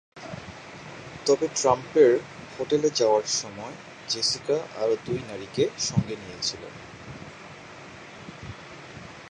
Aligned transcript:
তবে 1.25 1.45
ট্রাম্পের 1.55 2.11
হোটেলে 2.55 2.89
যাওয়ার 2.95 3.25
সময় 3.41 3.75
জেসিকা 4.07 4.57
আরও 4.75 4.95
দুই 5.05 5.19
নারীকে 5.27 5.63
সঙ্গে 5.79 6.15
নিয়েছিলেন। 6.15 6.73